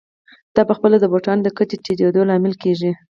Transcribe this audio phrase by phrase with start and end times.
[0.55, 2.91] دا په خپله د بوټانو د کچې ټیټېدو لامل کېږي